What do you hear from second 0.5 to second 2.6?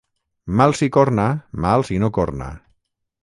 Mal si corna, mal si no corna.